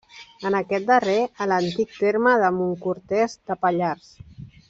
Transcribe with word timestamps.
En 0.49 0.55
aquest 0.59 0.87
darrer, 0.91 1.17
a 1.45 1.47
l'antic 1.51 1.93
terme 1.99 2.33
de 2.45 2.51
Montcortès 2.57 3.39
de 3.51 3.61
Pallars. 3.67 4.09